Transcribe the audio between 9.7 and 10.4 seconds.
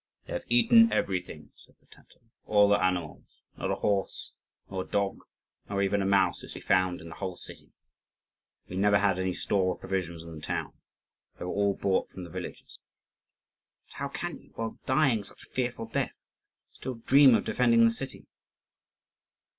of provisions in